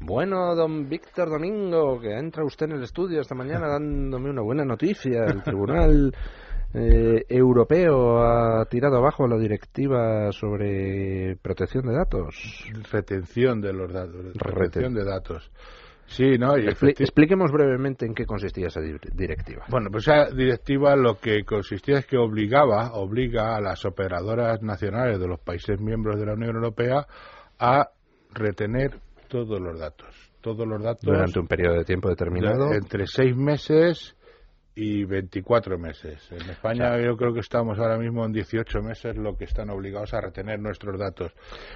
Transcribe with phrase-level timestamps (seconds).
[0.00, 4.64] Bueno, don Víctor Domingo, que entra usted en el estudio esta mañana dándome una buena
[4.64, 5.24] noticia.
[5.24, 6.14] El Tribunal
[6.74, 12.64] eh, Europeo ha tirado abajo la directiva sobre protección de datos.
[12.90, 14.34] Retención de los datos.
[14.34, 15.50] Retención de datos.
[16.06, 16.54] Sí, ¿no?
[16.56, 19.64] expliquemos brevemente en qué consistía esa directiva.
[19.70, 25.18] Bueno, pues esa directiva lo que consistía es que obligaba, obliga a las operadoras nacionales
[25.18, 27.06] de los países miembros de la Unión Europea
[27.58, 27.88] a
[28.34, 29.00] retener
[29.34, 30.14] todos los datos.
[30.40, 31.02] Todos los datos.
[31.02, 32.72] Durante un periodo de tiempo determinado.
[32.72, 34.14] entre seis meses
[34.76, 36.22] y 24 meses.
[36.30, 40.14] En España yo creo que estamos ahora mismo en 18 meses lo que están obligados
[40.14, 41.32] a retener nuestros datos.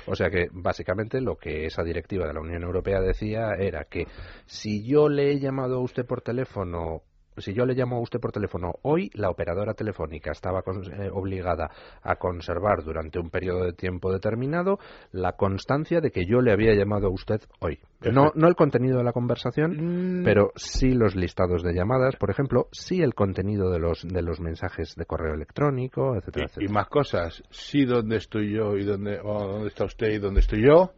[0.07, 4.07] O sea que básicamente lo que esa directiva de la Unión Europea decía era que
[4.47, 7.03] si yo le he llamado a usted por teléfono
[7.41, 11.71] si yo le llamo a usted por teléfono hoy, la operadora telefónica estaba eh, obligada
[12.03, 14.79] a conservar durante un periodo de tiempo determinado
[15.13, 17.79] la constancia de que yo le había llamado a usted hoy.
[18.01, 20.25] No, no el contenido de la conversación, mm.
[20.25, 24.41] pero sí los listados de llamadas, por ejemplo, sí el contenido de los, de los
[24.41, 26.67] mensajes de correo electrónico, etcétera, y, etcétera.
[26.71, 30.65] Y más cosas, sí dónde estoy yo y dónde, dónde está usted y dónde estoy
[30.65, 30.93] yo,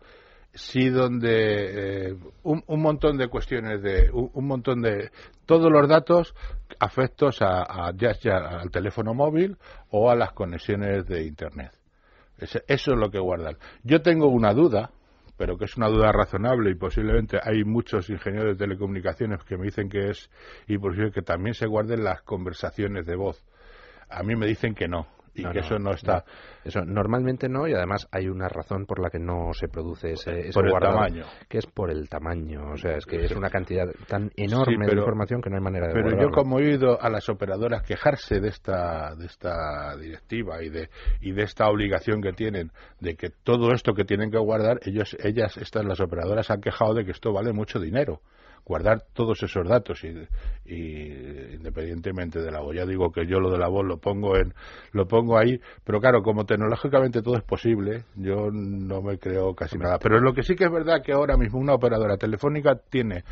[0.52, 5.10] sí donde eh, un, montón de cuestiones de un, montón de
[5.46, 6.34] todos los datos
[6.78, 9.56] afectos a, ya, al teléfono móvil
[9.90, 11.72] o a las conexiones de internet.
[12.38, 13.56] Eso es lo que guardan.
[13.82, 14.90] Yo tengo una duda
[15.36, 19.64] pero que es una duda razonable y posiblemente hay muchos ingenieros de telecomunicaciones que me
[19.64, 20.30] dicen que es
[20.68, 23.42] y posible que también se guarden las conversaciones de voz.
[24.10, 26.24] A mí me dicen que no y que eso no está.
[26.64, 30.48] Eso normalmente no y además hay una razón por la que no se produce ese,
[30.48, 31.24] ese por el tamaño.
[31.48, 32.72] que es por el tamaño.
[32.72, 35.88] O sea, es que es una cantidad tan enorme de información que no hay manera
[35.88, 35.94] de.
[35.94, 40.68] Pero yo como he oído a las operadoras quejarse de esta de esta directiva y
[40.68, 44.80] de y de esta obligación que tienen de que todo esto que tienen que guardar
[44.82, 48.20] ellos ellas estas las operadoras han quejado de que esto vale mucho dinero
[48.64, 50.14] guardar todos esos datos y,
[51.54, 52.74] independientemente de la voz.
[52.74, 54.54] Ya digo que yo lo de la voz lo pongo en
[54.92, 59.78] lo pongo ahí, pero claro, como tecnológicamente todo es posible, yo no me creo casi
[59.78, 59.98] nada.
[59.98, 63.24] Pero lo que sí que es verdad que ahora mismo una operadora telefónica tiene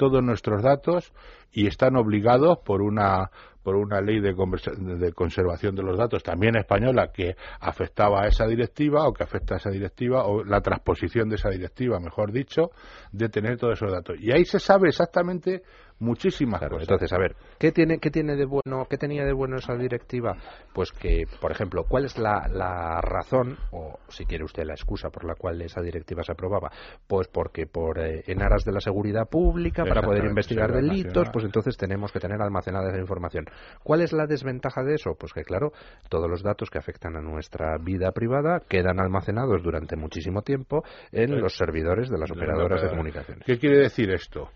[0.00, 1.12] todos nuestros datos
[1.52, 3.30] y están obligados por una
[3.62, 8.46] por una ley de, de, conservación de los datos también española que afectaba a esa
[8.46, 12.70] directiva o que afecta a esa directiva o la transposición de esa directiva, mejor dicho,
[13.12, 14.16] de tener todos esos datos.
[14.18, 15.62] Y ahí se sabe exactamente
[16.00, 16.82] muchísimas cosas.
[16.82, 20.36] Entonces, a ver, ¿qué tiene, ¿qué tiene de bueno, qué tenía de bueno esa directiva?
[20.72, 25.10] Pues que, por ejemplo, ¿cuál es la, la razón, o si quiere usted la excusa
[25.10, 26.70] por la cual esa directiva se aprobaba?
[27.06, 31.44] Pues porque por eh, en aras de la seguridad pública, para poder investigar delitos, pues
[31.44, 33.44] entonces tenemos que tener almacenada esa información.
[33.82, 35.14] ¿Cuál es la desventaja de eso?
[35.18, 35.72] Pues que, claro,
[36.08, 40.82] todos los datos que afectan a nuestra vida privada quedan almacenados durante muchísimo tiempo
[41.12, 43.44] en los servidores de las operadoras de comunicaciones.
[43.44, 44.50] ¿Qué quiere decir esto?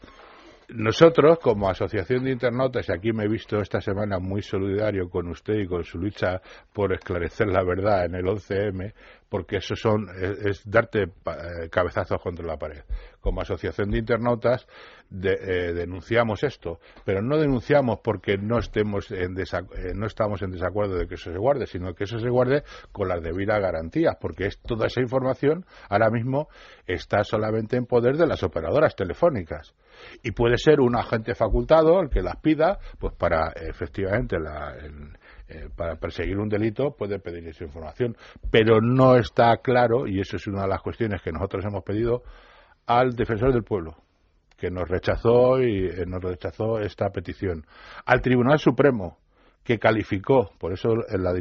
[0.69, 5.28] Nosotros, como Asociación de Internautas, y aquí me he visto esta semana muy solidario con
[5.28, 6.41] usted y con su lucha
[6.72, 8.94] por esclarecer la verdad en el 11M,
[9.34, 12.84] porque eso son, es, darte eh, cabezazos contra la pared.
[13.20, 14.64] Como Asociación de Internautas
[15.10, 20.94] eh, denunciamos esto, pero no denunciamos porque no, estemos en eh, no estamos en desacuerdo
[20.94, 22.62] de que eso se guarde, sino que eso se guarde
[22.92, 26.46] con las debidas garantías, porque es, toda esa información ahora mismo
[26.86, 29.74] está solamente en poder de las operadoras telefónicas.
[30.22, 34.76] Y puede ser un agente facultado el que las pida, pues para efectivamente la,
[35.49, 38.16] eh, para perseguir un delito puede pedir esa información,
[38.50, 42.22] pero no está claro, y eso es una de las cuestiones que nosotros hemos pedido
[42.87, 43.97] al defensor del pueblo,
[44.56, 47.66] que nos rechazó y eh, nos rechazó esta petición,
[48.06, 49.19] al Tribunal Supremo,
[49.64, 51.32] que calificó, por eso la,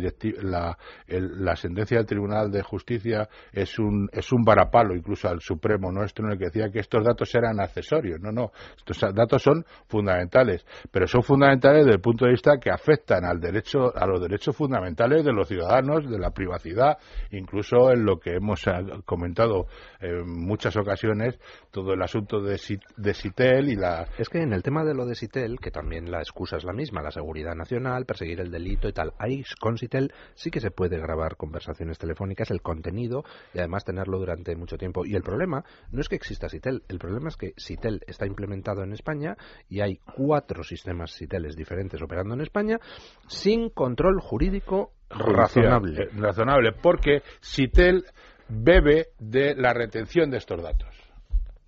[0.41, 5.91] la, la, sentencia del Tribunal de Justicia es un, es un varapalo incluso al Supremo
[5.91, 8.19] nuestro en el que decía que estos datos eran accesorios.
[8.21, 12.71] No, no, estos datos son fundamentales, pero son fundamentales desde el punto de vista que
[12.71, 16.97] afectan al derecho, a los derechos fundamentales de los ciudadanos, de la privacidad,
[17.31, 18.63] incluso en lo que hemos
[19.05, 19.67] comentado
[19.99, 21.37] en muchas ocasiones,
[21.71, 22.59] todo el asunto de,
[22.97, 24.07] de Citel y la...
[24.17, 26.73] Es que en el tema de lo de Citel, que también la excusa es la
[26.73, 29.13] misma, la seguridad nacional, perseguir el delito y tal.
[29.17, 33.23] Ahí con Citel sí que se puede grabar conversaciones telefónicas, el contenido
[33.53, 35.03] y además tenerlo durante mucho tiempo.
[35.05, 38.83] Y el problema no es que exista Citel, el problema es que Citel está implementado
[38.83, 39.35] en España
[39.67, 42.79] y hay cuatro sistemas Citeles diferentes operando en España
[43.27, 46.03] sin control jurídico razonable.
[46.03, 48.05] Eh, razonable, porque Citel
[48.47, 51.02] bebe de la retención de estos datos.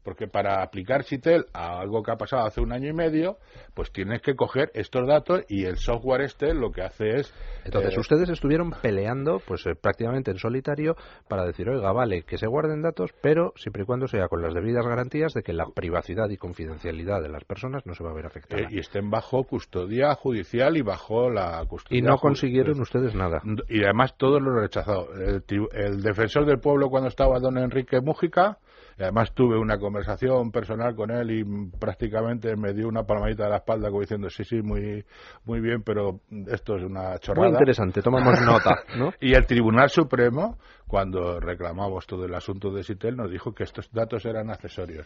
[0.06, 3.38] Porque para aplicar Citel a algo que ha pasado hace un año y medio,
[3.74, 7.34] pues tienes que coger estos datos y el software este lo que hace es...
[7.66, 10.96] Entonces, eh, ustedes estuvieron peleando, pues eh, prácticamente en solitario,
[11.28, 14.54] para decir, oiga, vale, que se guarden datos, pero siempre y cuando sea con las
[14.54, 18.14] debidas garantías de que la privacidad y confidencialidad de las personas no se va a
[18.14, 18.62] ver afectada.
[18.62, 21.98] eh, y estén bajo custodia judicial y bajo la custodia...
[21.98, 23.42] y no consiguieron ustedes nada.
[23.70, 25.08] Y además todos lo rechazado.
[25.16, 28.60] El, el defensor del pueblo cuando estaba don Enrique Mújica,
[28.98, 31.44] y además tuve una conversación personal con él y
[31.78, 35.04] prácticamente me dio una palmadita de la espalda como diciendo sí, sí, muy,
[35.44, 37.50] muy bien, pero esto es una Muy chorrada.
[37.50, 39.12] interesante, tomamos nota, ¿no?
[39.20, 40.58] Y el Tribunal Supremo,
[40.88, 45.06] cuando reclamamos todo el asunto de Sitel, nos dijo que estos datos eran accesorios.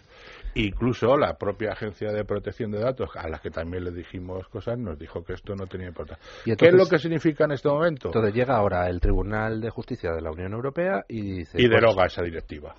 [0.56, 4.78] Incluso la propia Agencia de Protección de Datos, a la que también le dijimos cosas,
[4.78, 6.24] nos dijo que esto no tenía importancia.
[6.46, 8.10] Y ¿Qué es lo que significa en este momento?
[8.10, 11.60] Entonces llega ahora el Tribunal de Justicia de la Unión Europea y dice...
[11.60, 12.76] y pues, deroga esa directiva.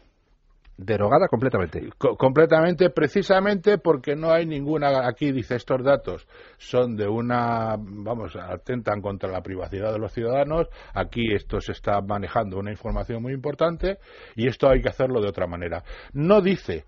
[0.85, 1.91] Derogada completamente.
[1.99, 5.07] Co- completamente, precisamente porque no hay ninguna.
[5.07, 6.27] Aquí dice estos datos
[6.59, 7.77] son de una.
[7.79, 10.69] Vamos, atentan contra la privacidad de los ciudadanos.
[10.95, 13.99] Aquí esto se está manejando una información muy importante
[14.37, 15.85] y esto hay que hacerlo de otra manera.
[16.13, 16.85] No dice,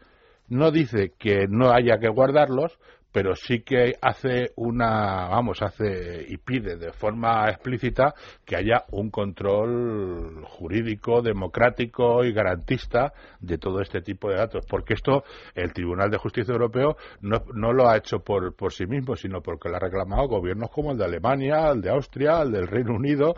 [0.48, 2.78] no dice que no haya que guardarlos,
[3.12, 8.14] pero sí que hace una, vamos, hace y pide de forma explícita
[8.44, 14.94] que haya un control jurídico, democrático y garantista de todo este tipo de datos, porque
[14.94, 15.24] esto
[15.54, 19.68] el Tribunal de Justicia Europeo no, lo ha hecho por, por sí mismo, sino porque
[19.68, 23.34] lo ha reclamado gobiernos como el de Alemania, el de Austria, el del Reino Unido,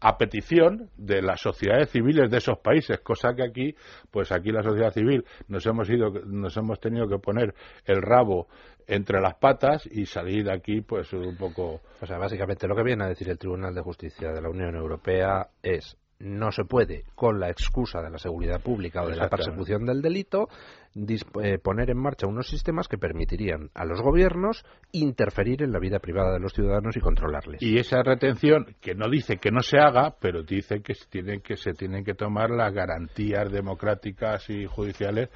[0.00, 3.74] a petición de las sociedades civiles de esos países, cosa que aquí,
[4.10, 7.54] pues aquí la sociedad civil nos hemos ido, nos hemos tenido que poner
[7.84, 8.48] el rabo
[8.86, 11.80] entre las patas y salir de aquí, pues un poco.
[12.00, 14.74] O sea, básicamente lo que viene a decir el Tribunal de Justicia de la Unión
[14.76, 19.28] Europea es no se puede, con la excusa de la seguridad pública o de la
[19.28, 20.48] persecución del delito,
[21.42, 25.98] eh, poner en marcha unos sistemas que permitirían a los gobiernos interferir en la vida
[25.98, 27.62] privada de los ciudadanos y controlarles.
[27.62, 31.42] Y esa retención, que no dice que no se haga, pero dice que se tienen
[31.42, 35.28] que, se tienen que tomar las garantías democráticas y judiciales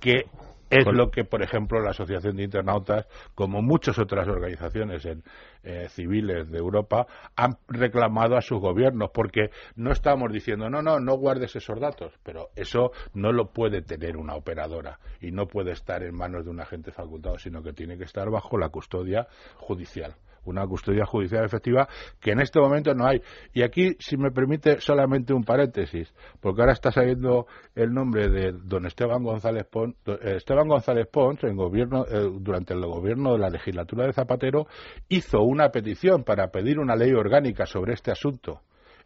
[0.00, 0.24] que
[0.72, 5.22] es Con- lo que, por ejemplo, la Asociación de Internautas, como muchas otras organizaciones en,
[5.64, 10.98] eh, civiles de Europa, han reclamado a sus gobiernos, porque no estamos diciendo, no, no,
[10.98, 15.72] no guardes esos datos, pero eso no lo puede tener una operadora y no puede
[15.72, 19.26] estar en manos de un agente facultado, sino que tiene que estar bajo la custodia
[19.56, 21.88] judicial una custodia judicial efectiva
[22.20, 23.20] que en este momento no hay.
[23.52, 28.52] Y aquí, si me permite, solamente un paréntesis, porque ahora está saliendo el nombre de
[28.52, 29.94] don Esteban González Pons.
[30.06, 34.66] eh, Esteban González Pons, en gobierno, eh, durante el gobierno de la legislatura de Zapatero,
[35.08, 38.60] hizo una petición para pedir una ley orgánica sobre este asunto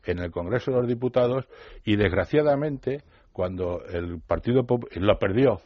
[0.05, 1.47] en el Congreso de los Diputados
[1.85, 5.61] y, desgraciadamente, cuando el Partido Pop- lo perdió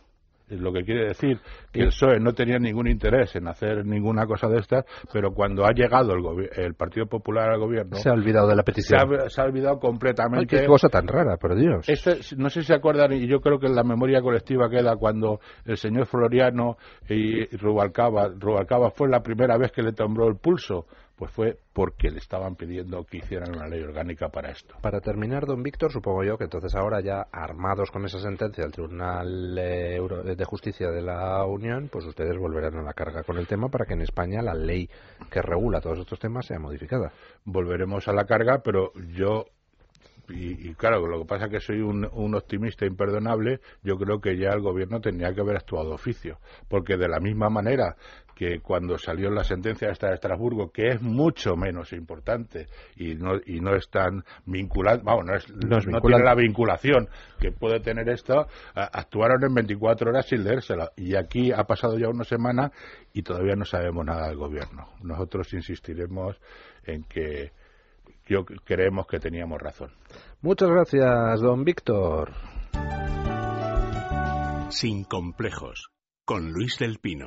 [0.50, 1.38] lo que quiere decir
[1.72, 5.64] que el PSOE no tenía ningún interés en hacer ninguna cosa de estas, pero cuando
[5.66, 9.00] ha llegado el, el Partido Popular al gobierno, Se ha olvidado de la se petición.
[9.20, 10.60] ha, se ha olvidado Ay, completamente.
[10.60, 11.86] qué cosa tan rara, por Dios.
[12.36, 15.40] No sé si se acuerdan, y yo creo que en la memoria colectiva queda cuando
[15.64, 16.76] el señor Floriano
[17.08, 20.86] y Rubalcaba, Rubalcaba fue la primera vez que le tembló el pulso,
[21.20, 24.74] pues fue porque le estaban pidiendo que hicieran una ley orgánica para esto.
[24.80, 28.72] Para terminar, don Víctor, supongo yo que entonces ahora ya armados con esa sentencia del
[28.72, 33.36] Tribunal eh, Euro- de Justicia de la Unión, pues ustedes volverán a la carga con
[33.36, 34.88] el tema para que en España la ley
[35.30, 37.12] que regula todos estos temas sea modificada.
[37.44, 39.44] volveremos a la carga, pero yo
[40.30, 44.20] y, y claro, lo que pasa es que soy un, un optimista imperdonable, yo creo
[44.20, 46.38] que ya el gobierno tenía que haber actuado oficio,
[46.68, 47.96] porque de la misma manera
[48.40, 53.60] que cuando salió la sentencia de Estrasburgo, que es mucho menos importante y no, y
[53.60, 56.08] no es tan vinculante, vamos, no, es, No es no vinculante.
[56.08, 60.90] tiene la vinculación que puede tener esto, actuaron en 24 horas sin leérsela.
[60.96, 62.72] Y aquí ha pasado ya una semana
[63.12, 64.88] y todavía no sabemos nada del gobierno.
[65.02, 66.40] Nosotros insistiremos
[66.86, 67.52] en que
[68.30, 69.90] yo creemos que teníamos razón.
[70.40, 72.32] Muchas gracias, don Víctor.
[74.70, 75.90] Sin complejos,
[76.24, 77.26] con Luis del Pino.